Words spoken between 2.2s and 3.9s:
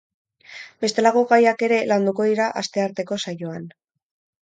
dira astearteko saioan.